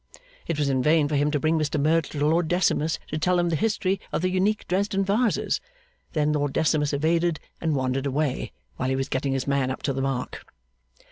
[0.47, 3.37] It was in vain for him to bring Mr Merdle to Lord Decimus to tell
[3.37, 5.61] him the history of the unique Dresden vases.
[6.13, 9.93] Then Lord Decimus evaded and wandered away, while he was getting his man up to
[9.93, 10.43] the mark.